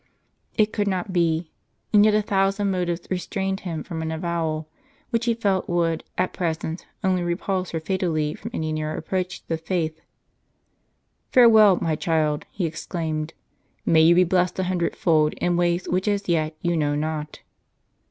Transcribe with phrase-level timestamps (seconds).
[0.55, 1.51] It could not be;
[1.93, 4.67] and yet a thousand motives restrained him from an avowal,
[5.11, 9.47] which he felt would, at present, only repulse her fatally from any nearer approach to
[9.47, 10.01] the faith.
[11.31, 13.35] "Farewell, my child," he exclaimed,
[13.85, 17.41] "may you crch be blessed a hundredfold in ways which as yet you know not."